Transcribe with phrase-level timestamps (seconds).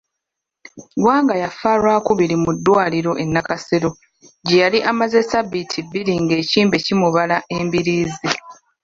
[1.01, 3.89] Gwanga yafa Lwakubiri mu ddwaliro e Nakasero
[4.45, 8.29] gye yali amaze ssabbiiti bbiri ng'ekimbe kimubala embiriizi.